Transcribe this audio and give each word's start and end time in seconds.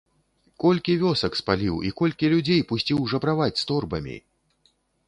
Колькі 0.63 0.95
вёсак 1.03 1.37
спаліў 1.41 1.75
і 1.91 1.93
колькі 2.01 2.33
людзей 2.35 2.67
пусціў 2.73 3.07
жабраваць 3.13 3.55
з 3.63 3.73
торбамі? 3.75 4.17